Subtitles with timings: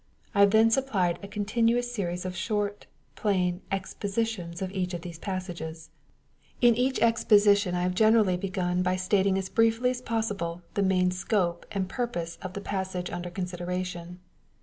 [0.33, 5.19] I have then supplied a continuous smes of short, plain" Expositions" of each of these
[5.19, 5.27] I ^% IV PBEFACE.
[5.27, 5.89] passages.
[6.59, 11.11] In each Exposition I have generally began by stating as briefly as possible the main
[11.11, 14.17] scope and purpose of the passage under consideration.